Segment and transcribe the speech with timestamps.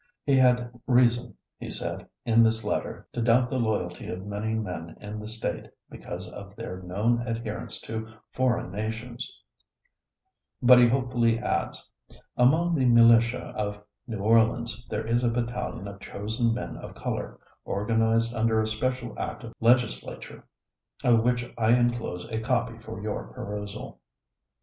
[0.23, 4.97] He had reason, he said in this letter, to doubt the loyalty of many men
[4.99, 9.31] in the state, because of their known adherence to foreign nations,
[10.59, 11.87] but he hopefully adds,
[12.35, 17.39] "Among the militia of New Orleans there is a battalion of chosen men of color,
[17.63, 20.43] organized under a special act of Legislature,
[21.03, 23.99] of which I inclose a copy for your perusal."